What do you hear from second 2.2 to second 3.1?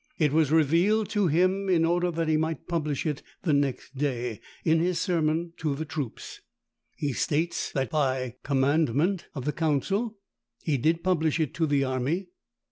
he might publish